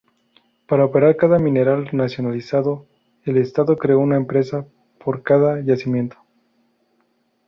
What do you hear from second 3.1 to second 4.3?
el estado creó una